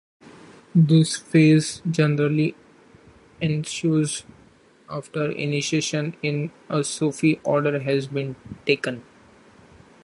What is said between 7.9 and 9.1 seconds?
been taken.